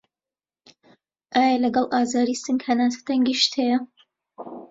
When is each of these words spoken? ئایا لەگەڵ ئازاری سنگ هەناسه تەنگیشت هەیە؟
ئایا 1.35 1.55
لەگەڵ 1.65 1.85
ئازاری 1.93 2.35
سنگ 2.43 2.59
هەناسه 2.67 2.99
تەنگیشت 3.07 3.51
هەیە؟ 3.61 3.77